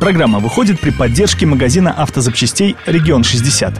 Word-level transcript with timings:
Программа 0.00 0.38
выходит 0.38 0.80
при 0.80 0.90
поддержке 0.90 1.44
магазина 1.44 1.92
автозапчастей 1.92 2.74
«Регион 2.86 3.20
60». 3.20 3.74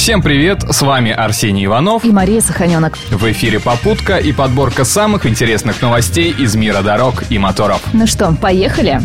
Всем 0.00 0.22
привет, 0.22 0.62
с 0.62 0.80
вами 0.80 1.12
Арсений 1.12 1.66
Иванов 1.66 2.06
и 2.06 2.10
Мария 2.10 2.40
Саханенок. 2.40 2.96
В 3.10 3.30
эфире 3.32 3.60
«Попутка» 3.60 4.16
и 4.16 4.32
подборка 4.32 4.84
самых 4.84 5.26
интересных 5.26 5.82
новостей 5.82 6.34
из 6.38 6.54
мира 6.54 6.80
дорог 6.80 7.24
и 7.28 7.38
моторов. 7.38 7.82
Ну 7.92 8.06
что, 8.06 8.34
поехали? 8.40 8.98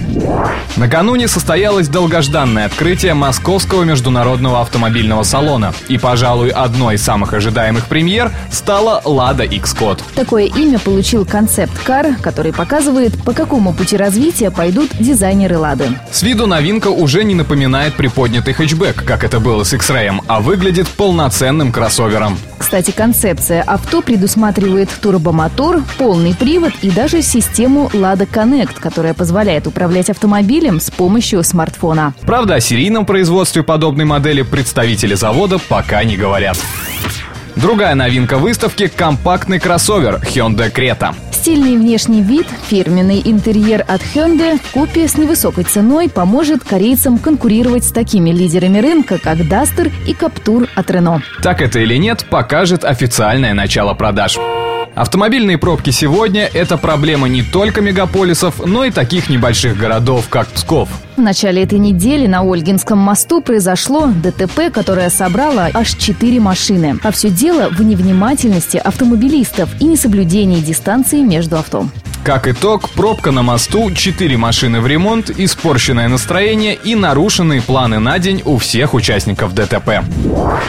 Накануне 0.78 1.28
состоялось 1.28 1.90
долгожданное 1.90 2.66
открытие 2.66 3.14
Московского 3.14 3.84
международного 3.84 4.62
автомобильного 4.62 5.24
салона. 5.24 5.74
И, 5.90 5.98
пожалуй, 5.98 6.50
одной 6.50 6.96
из 6.96 7.02
самых 7.02 7.34
ожидаемых 7.34 7.88
премьер 7.88 8.32
стала 8.50 9.02
«Лада 9.04 9.44
X-Code». 9.44 10.00
Такое 10.16 10.46
имя 10.46 10.80
получил 10.80 11.26
концепт-кар, 11.26 12.16
который 12.22 12.54
показывает, 12.54 13.22
по 13.22 13.34
какому 13.34 13.74
пути 13.74 13.98
развития 13.98 14.50
пойдут 14.50 14.92
дизайнеры 14.98 15.58
«Лады». 15.58 15.90
С 16.10 16.24
виду 16.24 16.48
новинка 16.48 16.88
уже 16.88 17.26
не 17.26 17.36
напоминает 17.36 17.96
приподнятый 17.96 18.54
хэтчбэк, 18.54 19.04
как 19.04 19.26
это 19.26 19.42
было 19.42 19.66
с 19.66 19.74
X-Ray, 19.74 20.22
а 20.28 20.40
выглядит 20.40 20.85
выглядит 20.86 20.90
полноценным 20.98 21.72
кроссовером. 21.72 22.38
Кстати, 22.58 22.92
концепция 22.92 23.62
авто 23.62 24.02
предусматривает 24.02 24.90
турбомотор, 25.02 25.84
полный 25.98 26.34
привод 26.34 26.74
и 26.82 26.90
даже 26.90 27.22
систему 27.22 27.90
Lada 27.94 28.28
Connect, 28.28 28.80
которая 28.80 29.14
позволяет 29.14 29.68
управлять 29.68 30.10
автомобилем 30.10 30.80
с 30.80 30.90
помощью 30.90 31.44
смартфона. 31.44 32.14
Правда, 32.22 32.56
о 32.56 32.60
серийном 32.60 33.06
производстве 33.06 33.64
подобной 33.64 34.06
модели 34.06 34.42
представители 34.42 35.16
завода 35.16 35.60
пока 35.60 36.04
не 36.04 36.18
говорят. 36.18 36.58
Другая 37.56 37.96
новинка 37.96 38.38
выставки– 38.38 38.88
компактный 38.96 39.60
кроссовер 39.60 40.16
Hyundai 40.16 40.74
Creta. 40.74 41.16
Стильный 41.32 41.78
внешний 41.78 42.22
вид, 42.22 42.48
фирменный 42.68 43.22
интерьер 43.24 43.82
от 43.88 44.02
Hyundai 44.02 44.60
в 44.62 44.72
купе 44.72 45.08
с 45.08 45.18
невысокой 45.18 45.64
ценой 45.64 46.10
поможет 46.10 46.64
корейцам 46.64 47.18
конкурировать 47.18 47.86
с 47.86 47.92
такими 47.92 48.32
лидерами 48.32 48.80
рынка, 48.80 49.20
как 49.20 49.38
Duster 49.38 49.90
и 50.06 50.12
Captur 50.12 50.68
от 50.76 50.90
Renault. 50.90 51.22
Так 51.42 51.62
это 51.62 51.80
или 51.80 51.96
нет, 51.96 52.26
покажет 52.30 52.84
официальное 52.84 53.54
начало 53.54 53.94
продаж. 53.94 54.38
Автомобильные 54.96 55.58
пробки 55.58 55.90
сегодня– 55.90 56.50
это 56.54 56.78
проблема 56.78 57.28
не 57.28 57.44
только 57.44 57.82
мегаполисов, 57.82 58.66
но 58.66 58.86
и 58.86 58.92
таких 58.92 59.30
небольших 59.30 59.78
городов, 59.78 60.30
как 60.30 60.48
Псков. 60.48 60.88
В 61.18 61.22
начале 61.22 61.64
этой 61.64 61.80
недели 61.80 62.28
на 62.28 62.44
Ольгинском 62.44 62.98
мосту 62.98 63.42
произошло 63.42 64.08
ДТП, 64.08 64.72
которое 64.74 65.10
собрало 65.10 65.70
аж 65.74 65.96
четыре 65.96 66.40
машины. 66.40 66.98
А 67.04 67.12
все 67.12 67.30
дело 67.30 67.68
в 67.70 67.82
невнимательности 67.82 68.78
автомобилистов 68.78 69.70
и 69.82 69.84
несоблюдении 69.84 70.62
дистанции 70.62 71.20
между 71.20 71.58
авто. 71.58 71.90
Как 72.26 72.48
итог, 72.48 72.90
пробка 72.90 73.30
на 73.30 73.44
мосту, 73.44 73.92
4 73.92 74.36
машины 74.36 74.82
в 74.82 74.88
ремонт, 74.88 75.30
испорченное 75.30 76.08
настроение 76.08 76.74
и 76.74 76.96
нарушенные 76.96 77.62
планы 77.62 78.00
на 78.00 78.18
день 78.18 78.42
у 78.46 78.58
всех 78.58 78.96
участников 78.96 79.54
ДТП. 79.54 80.04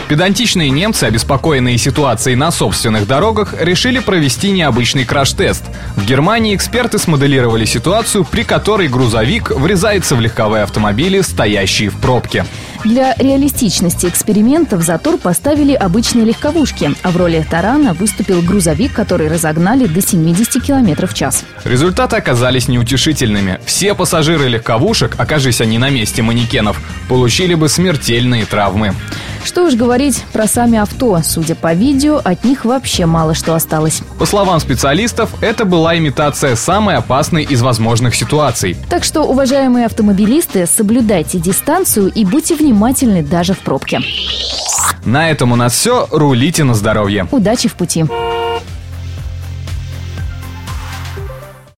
Педантичные 0.07 0.69
немцы, 0.69 1.05
обеспокоенные 1.05 1.79
ситуацией 1.79 2.35
на 2.35 2.51
собственных 2.51 3.07
дорогах, 3.07 3.55
решили 3.59 3.97
провести 3.97 4.51
необычный 4.51 5.03
краш-тест. 5.03 5.63
В 5.95 6.05
Германии 6.05 6.55
эксперты 6.55 6.99
смоделировали 6.99 7.65
ситуацию, 7.65 8.23
при 8.23 8.43
которой 8.43 8.87
грузовик 8.87 9.49
врезается 9.49 10.15
в 10.15 10.21
легковые 10.21 10.61
автомобили, 10.61 11.21
стоящие 11.21 11.89
в 11.89 11.97
пробке. 11.99 12.45
Для 12.87 13.13
реалистичности 13.17 14.05
эксперимента 14.05 14.77
в 14.77 14.81
затор 14.81 15.17
поставили 15.17 15.73
обычные 15.73 16.23
легковушки, 16.23 16.91
а 17.03 17.11
в 17.11 17.17
роли 17.17 17.45
тарана 17.47 17.93
выступил 17.93 18.41
грузовик, 18.41 18.93
который 18.93 19.27
разогнали 19.27 19.87
до 19.87 20.01
70 20.01 20.63
км 20.63 21.05
в 21.05 21.13
час. 21.13 21.43
Результаты 21.65 22.15
оказались 22.15 22.69
неутешительными. 22.69 23.59
Все 23.65 23.93
пассажиры 23.93 24.47
легковушек, 24.47 25.15
окажись 25.17 25.59
они 25.59 25.77
на 25.77 25.89
месте 25.89 26.21
манекенов, 26.21 26.79
получили 27.09 27.55
бы 27.55 27.67
смертельные 27.67 28.45
травмы. 28.45 28.95
Что 29.47 29.63
уж 29.63 29.75
говорить 29.75 30.25
про 30.33 30.45
сами 30.45 30.77
авто. 30.77 31.21
Судя 31.23 31.55
по 31.55 31.73
видео, 31.73 32.19
от 32.21 32.43
них 32.43 32.65
вообще 32.65 33.05
мало 33.05 33.33
что 33.33 33.55
осталось. 33.55 34.01
По 34.19 34.25
словам 34.25 34.59
специалистов, 34.59 35.29
это 35.39 35.63
была 35.63 35.97
имитация 35.97 36.57
самой 36.57 36.97
опасной 36.97 37.45
из 37.45 37.61
возможных 37.61 38.13
ситуаций. 38.13 38.75
Так 38.89 39.05
что, 39.05 39.21
уважаемые 39.21 39.85
автомобилисты, 39.85 40.67
соблюдайте 40.67 41.39
дистанцию 41.39 42.11
и 42.13 42.25
будьте 42.25 42.55
внимательны 42.55 43.23
даже 43.23 43.53
в 43.53 43.59
пробке. 43.59 44.01
На 45.05 45.31
этом 45.31 45.53
у 45.53 45.55
нас 45.55 45.71
все. 45.71 46.09
Рулите 46.11 46.65
на 46.65 46.73
здоровье. 46.73 47.25
Удачи 47.31 47.69
в 47.69 47.75
пути. 47.75 48.03